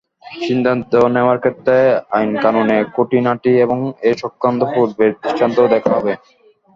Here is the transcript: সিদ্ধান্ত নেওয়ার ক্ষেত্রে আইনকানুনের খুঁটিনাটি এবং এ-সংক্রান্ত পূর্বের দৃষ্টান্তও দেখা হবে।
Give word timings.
সিদ্ধান্ত 0.39 0.91
নেওয়ার 1.15 1.37
ক্ষেত্রে 1.39 1.75
আইনকানুনের 2.11 2.83
খুঁটিনাটি 2.93 3.51
এবং 3.65 3.77
এ-সংক্রান্ত 4.03 4.61
পূর্বের 4.73 5.11
দৃষ্টান্তও 5.15 5.71
দেখা 5.73 5.91
হবে। 5.97 6.13